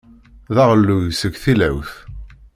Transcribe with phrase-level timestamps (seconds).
[0.55, 1.91] D aɣelluy seg tilawt.